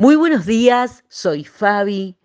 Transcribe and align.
Muy 0.00 0.16
buenos 0.16 0.46
días, 0.46 1.04
soy 1.10 1.44
Fabi. 1.44 2.16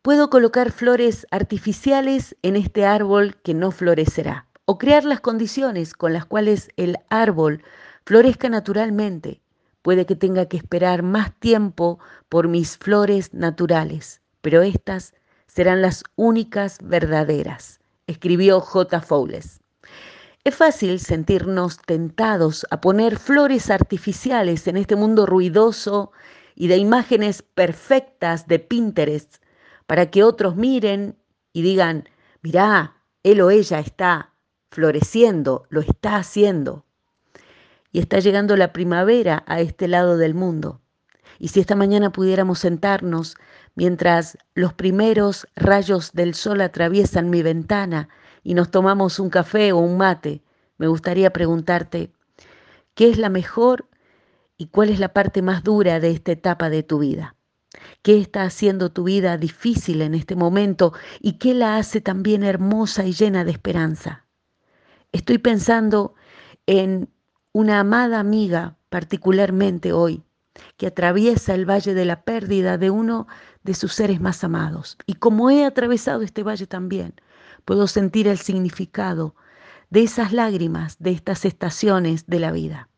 Puedo 0.00 0.30
colocar 0.30 0.72
flores 0.72 1.26
artificiales 1.30 2.34
en 2.40 2.56
este 2.56 2.86
árbol 2.86 3.36
que 3.42 3.52
no 3.52 3.72
florecerá 3.72 4.46
o 4.64 4.78
crear 4.78 5.04
las 5.04 5.20
condiciones 5.20 5.92
con 5.92 6.14
las 6.14 6.24
cuales 6.24 6.70
el 6.78 6.96
árbol 7.10 7.62
florezca 8.06 8.48
naturalmente. 8.48 9.42
Puede 9.82 10.06
que 10.06 10.16
tenga 10.16 10.46
que 10.46 10.56
esperar 10.56 11.02
más 11.02 11.38
tiempo 11.40 11.98
por 12.30 12.48
mis 12.48 12.78
flores 12.78 13.34
naturales, 13.34 14.22
pero 14.40 14.62
estas 14.62 15.12
serán 15.46 15.82
las 15.82 16.04
únicas 16.16 16.78
verdaderas, 16.82 17.80
escribió 18.06 18.60
J. 18.60 19.02
Fowles. 19.02 19.60
Es 20.42 20.54
fácil 20.54 20.98
sentirnos 20.98 21.76
tentados 21.82 22.66
a 22.70 22.80
poner 22.80 23.18
flores 23.18 23.68
artificiales 23.68 24.66
en 24.68 24.78
este 24.78 24.96
mundo 24.96 25.26
ruidoso 25.26 26.10
y 26.54 26.68
de 26.68 26.76
imágenes 26.76 27.42
perfectas 27.42 28.46
de 28.46 28.58
Pinterest 28.58 29.36
para 29.86 30.10
que 30.10 30.22
otros 30.22 30.56
miren 30.56 31.16
y 31.52 31.62
digan, 31.62 32.08
mirá, 32.42 32.96
él 33.22 33.40
o 33.40 33.50
ella 33.50 33.80
está 33.80 34.32
floreciendo, 34.70 35.66
lo 35.68 35.80
está 35.80 36.16
haciendo. 36.16 36.84
Y 37.92 38.00
está 38.00 38.18
llegando 38.18 38.56
la 38.56 38.72
primavera 38.72 39.44
a 39.46 39.60
este 39.60 39.88
lado 39.88 40.16
del 40.16 40.34
mundo. 40.34 40.80
Y 41.38 41.48
si 41.48 41.60
esta 41.60 41.76
mañana 41.76 42.10
pudiéramos 42.10 42.60
sentarnos 42.60 43.36
mientras 43.74 44.38
los 44.54 44.72
primeros 44.72 45.46
rayos 45.56 46.12
del 46.12 46.34
sol 46.34 46.60
atraviesan 46.60 47.30
mi 47.30 47.42
ventana 47.42 48.08
y 48.42 48.54
nos 48.54 48.70
tomamos 48.70 49.18
un 49.18 49.30
café 49.30 49.72
o 49.72 49.78
un 49.78 49.96
mate, 49.96 50.42
me 50.76 50.86
gustaría 50.86 51.32
preguntarte, 51.32 52.12
¿qué 52.94 53.10
es 53.10 53.18
la 53.18 53.28
mejor 53.28 53.88
y 54.56 54.66
cuál 54.66 54.90
es 54.90 55.00
la 55.00 55.12
parte 55.12 55.42
más 55.42 55.62
dura 55.62 56.00
de 56.00 56.10
esta 56.10 56.32
etapa 56.32 56.70
de 56.70 56.82
tu 56.82 56.98
vida. 56.98 57.34
¿Qué 58.02 58.18
está 58.18 58.44
haciendo 58.44 58.92
tu 58.92 59.04
vida 59.04 59.36
difícil 59.36 60.02
en 60.02 60.14
este 60.14 60.36
momento 60.36 60.92
y 61.20 61.38
qué 61.38 61.54
la 61.54 61.76
hace 61.76 62.00
también 62.00 62.44
hermosa 62.44 63.04
y 63.04 63.12
llena 63.12 63.44
de 63.44 63.50
esperanza? 63.50 64.26
Estoy 65.12 65.38
pensando 65.38 66.14
en 66.66 67.08
una 67.52 67.80
amada 67.80 68.20
amiga 68.20 68.76
particularmente 68.90 69.92
hoy 69.92 70.22
que 70.76 70.86
atraviesa 70.86 71.54
el 71.54 71.68
valle 71.68 71.94
de 71.94 72.04
la 72.04 72.22
pérdida 72.22 72.78
de 72.78 72.90
uno 72.90 73.26
de 73.64 73.74
sus 73.74 73.92
seres 73.92 74.20
más 74.20 74.44
amados. 74.44 74.96
Y 75.06 75.14
como 75.14 75.50
he 75.50 75.64
atravesado 75.64 76.22
este 76.22 76.44
valle 76.44 76.66
también, 76.66 77.14
puedo 77.64 77.88
sentir 77.88 78.28
el 78.28 78.38
significado 78.38 79.34
de 79.90 80.04
esas 80.04 80.32
lágrimas, 80.32 80.96
de 81.00 81.10
estas 81.10 81.44
estaciones 81.44 82.26
de 82.26 82.38
la 82.38 82.52
vida 82.52 82.88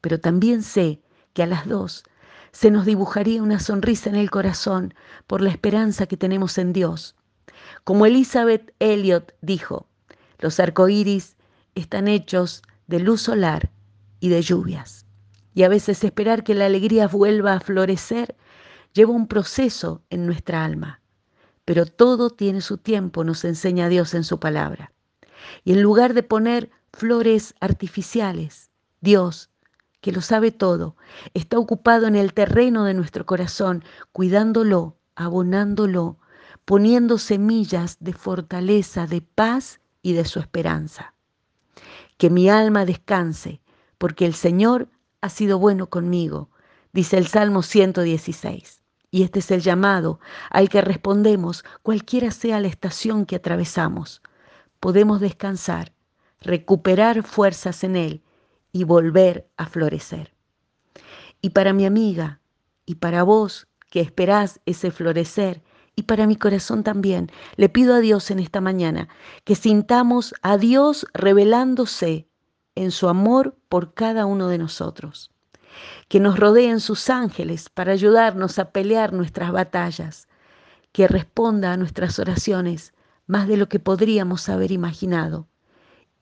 pero 0.00 0.20
también 0.20 0.62
sé 0.62 1.00
que 1.32 1.42
a 1.42 1.46
las 1.46 1.66
dos 1.66 2.04
se 2.52 2.70
nos 2.70 2.86
dibujaría 2.86 3.42
una 3.42 3.60
sonrisa 3.60 4.10
en 4.10 4.16
el 4.16 4.30
corazón 4.30 4.94
por 5.26 5.40
la 5.40 5.50
esperanza 5.50 6.06
que 6.06 6.16
tenemos 6.16 6.58
en 6.58 6.72
Dios. 6.72 7.14
Como 7.84 8.06
Elizabeth 8.06 8.74
Elliot 8.78 9.34
dijo, 9.42 9.86
los 10.38 10.58
arcoíris 10.60 11.36
están 11.74 12.08
hechos 12.08 12.62
de 12.86 13.00
luz 13.00 13.22
solar 13.22 13.70
y 14.20 14.28
de 14.28 14.42
lluvias. 14.42 15.06
Y 15.54 15.62
a 15.64 15.68
veces 15.68 16.04
esperar 16.04 16.44
que 16.44 16.54
la 16.54 16.66
alegría 16.66 17.08
vuelva 17.08 17.54
a 17.54 17.60
florecer 17.60 18.36
lleva 18.92 19.12
un 19.12 19.26
proceso 19.26 20.02
en 20.10 20.26
nuestra 20.26 20.64
alma. 20.64 21.00
Pero 21.64 21.86
todo 21.86 22.30
tiene 22.30 22.60
su 22.60 22.78
tiempo, 22.78 23.24
nos 23.24 23.44
enseña 23.44 23.88
Dios 23.88 24.14
en 24.14 24.24
su 24.24 24.40
palabra. 24.40 24.92
Y 25.64 25.72
en 25.72 25.82
lugar 25.82 26.14
de 26.14 26.22
poner 26.22 26.70
flores 26.92 27.54
artificiales, 27.60 28.70
Dios 29.00 29.50
que 30.00 30.12
lo 30.12 30.20
sabe 30.20 30.52
todo, 30.52 30.96
está 31.34 31.58
ocupado 31.58 32.06
en 32.06 32.16
el 32.16 32.32
terreno 32.32 32.84
de 32.84 32.94
nuestro 32.94 33.26
corazón, 33.26 33.84
cuidándolo, 34.12 34.96
abonándolo, 35.16 36.18
poniendo 36.64 37.18
semillas 37.18 37.96
de 38.00 38.12
fortaleza, 38.12 39.06
de 39.06 39.22
paz 39.22 39.80
y 40.02 40.12
de 40.12 40.24
su 40.24 40.38
esperanza. 40.38 41.14
Que 42.16 42.30
mi 42.30 42.48
alma 42.48 42.84
descanse, 42.84 43.60
porque 43.98 44.26
el 44.26 44.34
Señor 44.34 44.88
ha 45.20 45.28
sido 45.28 45.58
bueno 45.58 45.88
conmigo, 45.88 46.50
dice 46.92 47.18
el 47.18 47.26
Salmo 47.26 47.62
116. 47.62 48.80
Y 49.10 49.22
este 49.22 49.38
es 49.38 49.50
el 49.50 49.62
llamado 49.62 50.20
al 50.50 50.68
que 50.68 50.82
respondemos, 50.82 51.64
cualquiera 51.82 52.30
sea 52.30 52.60
la 52.60 52.68
estación 52.68 53.24
que 53.24 53.36
atravesamos. 53.36 54.22
Podemos 54.80 55.20
descansar, 55.20 55.92
recuperar 56.40 57.22
fuerzas 57.22 57.82
en 57.84 57.96
Él 57.96 58.22
y 58.72 58.84
volver 58.84 59.48
a 59.56 59.66
florecer. 59.66 60.34
Y 61.40 61.50
para 61.50 61.72
mi 61.72 61.86
amiga, 61.86 62.40
y 62.86 62.96
para 62.96 63.22
vos 63.22 63.68
que 63.90 64.00
esperás 64.00 64.60
ese 64.66 64.90
florecer, 64.90 65.62
y 65.98 66.02
para 66.02 66.28
mi 66.28 66.36
corazón 66.36 66.84
también, 66.84 67.28
le 67.56 67.68
pido 67.68 67.94
a 67.94 67.98
Dios 67.98 68.30
en 68.30 68.38
esta 68.38 68.60
mañana 68.60 69.08
que 69.42 69.56
sintamos 69.56 70.32
a 70.42 70.56
Dios 70.56 71.04
revelándose 71.12 72.28
en 72.76 72.92
su 72.92 73.08
amor 73.08 73.56
por 73.68 73.94
cada 73.94 74.24
uno 74.24 74.46
de 74.46 74.58
nosotros. 74.58 75.32
Que 76.06 76.20
nos 76.20 76.38
rodeen 76.38 76.78
sus 76.78 77.10
ángeles 77.10 77.68
para 77.68 77.92
ayudarnos 77.92 78.60
a 78.60 78.70
pelear 78.70 79.12
nuestras 79.12 79.50
batallas. 79.50 80.28
Que 80.92 81.08
responda 81.08 81.72
a 81.72 81.76
nuestras 81.76 82.20
oraciones 82.20 82.94
más 83.26 83.48
de 83.48 83.56
lo 83.56 83.68
que 83.68 83.80
podríamos 83.80 84.48
haber 84.48 84.70
imaginado. 84.70 85.48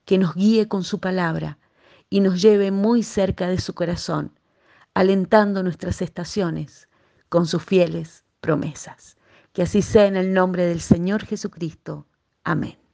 Que 0.05 0.17
nos 0.17 0.33
guíe 0.33 0.67
con 0.67 0.83
su 0.83 0.99
palabra 0.99 1.59
y 2.09 2.21
nos 2.21 2.41
lleve 2.41 2.71
muy 2.71 3.03
cerca 3.03 3.47
de 3.47 3.59
su 3.59 3.73
corazón, 3.73 4.39
alentando 4.93 5.63
nuestras 5.63 6.01
estaciones 6.01 6.87
con 7.29 7.45
sus 7.45 7.63
fieles 7.63 8.23
promesas. 8.41 9.17
Que 9.53 9.63
así 9.63 9.81
sea 9.81 10.05
en 10.05 10.15
el 10.15 10.33
nombre 10.33 10.65
del 10.65 10.81
Señor 10.81 11.25
Jesucristo. 11.25 12.07
Amén. 12.43 12.86